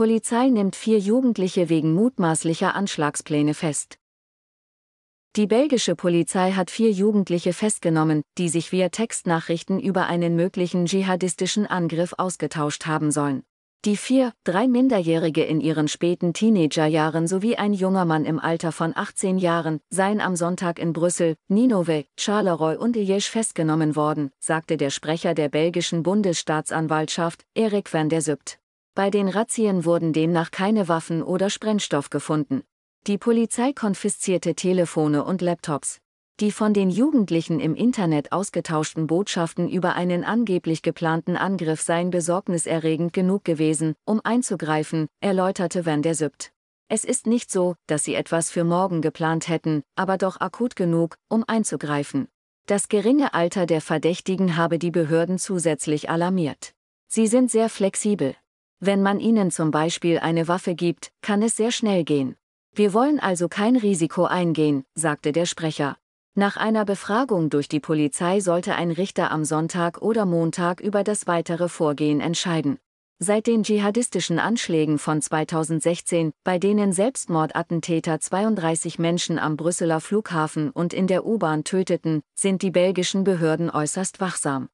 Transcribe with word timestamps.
Polizei 0.00 0.48
nimmt 0.48 0.76
vier 0.76 0.98
Jugendliche 0.98 1.68
wegen 1.68 1.92
mutmaßlicher 1.92 2.74
Anschlagspläne 2.74 3.52
fest. 3.52 3.98
Die 5.36 5.46
belgische 5.46 5.94
Polizei 5.94 6.52
hat 6.52 6.70
vier 6.70 6.90
Jugendliche 6.90 7.52
festgenommen, 7.52 8.22
die 8.38 8.48
sich 8.48 8.72
via 8.72 8.88
Textnachrichten 8.88 9.78
über 9.78 10.06
einen 10.06 10.36
möglichen 10.36 10.86
dschihadistischen 10.86 11.66
Angriff 11.66 12.14
ausgetauscht 12.16 12.86
haben 12.86 13.10
sollen. 13.10 13.42
Die 13.84 13.98
vier, 13.98 14.32
drei 14.44 14.68
Minderjährige 14.68 15.44
in 15.44 15.60
ihren 15.60 15.86
späten 15.86 16.32
Teenagerjahren 16.32 17.26
sowie 17.26 17.56
ein 17.56 17.74
junger 17.74 18.06
Mann 18.06 18.24
im 18.24 18.38
Alter 18.38 18.72
von 18.72 18.96
18 18.96 19.36
Jahren 19.36 19.80
seien 19.90 20.22
am 20.22 20.34
Sonntag 20.34 20.78
in 20.78 20.94
Brüssel, 20.94 21.36
Ninove, 21.48 22.06
Charleroi 22.18 22.78
und 22.78 22.96
Liège 22.96 23.30
festgenommen 23.30 23.96
worden, 23.96 24.30
sagte 24.38 24.78
der 24.78 24.88
Sprecher 24.88 25.34
der 25.34 25.50
belgischen 25.50 26.02
Bundesstaatsanwaltschaft, 26.02 27.44
Erik 27.54 27.92
van 27.92 28.08
der 28.08 28.22
Sübt. 28.22 28.59
Bei 29.00 29.08
den 29.08 29.28
Razzien 29.28 29.86
wurden 29.86 30.12
demnach 30.12 30.50
keine 30.50 30.86
Waffen 30.86 31.22
oder 31.22 31.48
Sprengstoff 31.48 32.10
gefunden. 32.10 32.64
Die 33.06 33.16
Polizei 33.16 33.72
konfiszierte 33.72 34.54
Telefone 34.54 35.24
und 35.24 35.40
Laptops. 35.40 36.00
Die 36.38 36.52
von 36.52 36.74
den 36.74 36.90
Jugendlichen 36.90 37.60
im 37.60 37.74
Internet 37.74 38.30
ausgetauschten 38.30 39.06
Botschaften 39.06 39.70
über 39.70 39.94
einen 39.94 40.22
angeblich 40.22 40.82
geplanten 40.82 41.38
Angriff 41.38 41.80
seien 41.80 42.10
besorgniserregend 42.10 43.14
genug 43.14 43.42
gewesen, 43.42 43.94
um 44.04 44.20
einzugreifen, 44.22 45.06
erläuterte 45.22 45.86
Van 45.86 46.02
der 46.02 46.14
Sübt. 46.14 46.52
Es 46.88 47.04
ist 47.04 47.26
nicht 47.26 47.50
so, 47.50 47.76
dass 47.86 48.04
sie 48.04 48.14
etwas 48.14 48.50
für 48.50 48.64
morgen 48.64 49.00
geplant 49.00 49.48
hätten, 49.48 49.82
aber 49.96 50.18
doch 50.18 50.42
akut 50.42 50.76
genug, 50.76 51.16
um 51.30 51.42
einzugreifen. 51.46 52.28
Das 52.66 52.88
geringe 52.90 53.32
Alter 53.32 53.64
der 53.64 53.80
Verdächtigen 53.80 54.58
habe 54.58 54.78
die 54.78 54.90
Behörden 54.90 55.38
zusätzlich 55.38 56.10
alarmiert. 56.10 56.74
Sie 57.08 57.28
sind 57.28 57.50
sehr 57.50 57.70
flexibel. 57.70 58.36
Wenn 58.82 59.02
man 59.02 59.20
ihnen 59.20 59.50
zum 59.50 59.70
Beispiel 59.70 60.18
eine 60.18 60.48
Waffe 60.48 60.74
gibt, 60.74 61.12
kann 61.20 61.42
es 61.42 61.54
sehr 61.54 61.70
schnell 61.70 62.02
gehen. 62.02 62.36
Wir 62.74 62.94
wollen 62.94 63.20
also 63.20 63.46
kein 63.46 63.76
Risiko 63.76 64.24
eingehen, 64.24 64.84
sagte 64.94 65.32
der 65.32 65.44
Sprecher. 65.44 65.98
Nach 66.34 66.56
einer 66.56 66.86
Befragung 66.86 67.50
durch 67.50 67.68
die 67.68 67.80
Polizei 67.80 68.40
sollte 68.40 68.74
ein 68.74 68.90
Richter 68.90 69.30
am 69.32 69.44
Sonntag 69.44 70.00
oder 70.00 70.24
Montag 70.24 70.80
über 70.80 71.04
das 71.04 71.26
weitere 71.26 71.68
Vorgehen 71.68 72.20
entscheiden. 72.20 72.78
Seit 73.18 73.46
den 73.46 73.64
dschihadistischen 73.64 74.38
Anschlägen 74.38 74.98
von 74.98 75.20
2016, 75.20 76.32
bei 76.42 76.58
denen 76.58 76.94
Selbstmordattentäter 76.94 78.18
32 78.18 78.98
Menschen 78.98 79.38
am 79.38 79.58
Brüsseler 79.58 80.00
Flughafen 80.00 80.70
und 80.70 80.94
in 80.94 81.06
der 81.06 81.26
U-Bahn 81.26 81.64
töteten, 81.64 82.22
sind 82.34 82.62
die 82.62 82.70
belgischen 82.70 83.24
Behörden 83.24 83.68
äußerst 83.68 84.20
wachsam. 84.20 84.70